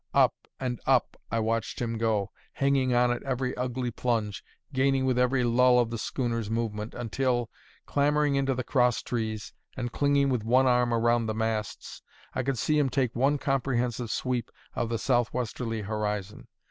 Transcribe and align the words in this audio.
Up 0.15 0.33
and 0.59 0.81
up, 0.87 1.15
I 1.29 1.37
watched 1.37 1.79
him 1.79 1.99
go, 1.99 2.31
hanging 2.53 2.91
on 2.91 3.11
at 3.11 3.21
every 3.21 3.55
ugly 3.55 3.91
plunge, 3.91 4.43
gaining 4.73 5.05
with 5.05 5.19
every 5.19 5.43
lull 5.43 5.77
of 5.77 5.91
the 5.91 5.99
schooner's 5.99 6.49
movement, 6.49 6.95
until, 6.95 7.51
clambering 7.85 8.33
into 8.33 8.55
the 8.55 8.63
cross 8.63 9.03
trees 9.03 9.53
and 9.77 9.91
clinging 9.91 10.29
with 10.29 10.43
one 10.43 10.65
arm 10.65 10.91
around 10.91 11.27
the 11.27 11.35
masts, 11.35 12.01
I 12.33 12.41
could 12.41 12.57
see 12.57 12.79
him 12.79 12.89
take 12.89 13.15
one 13.15 13.37
comprehensive 13.37 14.09
sweep 14.09 14.49
of 14.73 14.89
the 14.89 14.97
southwesterly 14.97 15.81
horizon. 15.83 16.47